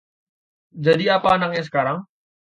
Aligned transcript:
Jadi 0.85 1.05
apa 1.15 1.27
anaknya 1.37 1.61
sekarang? 1.67 1.97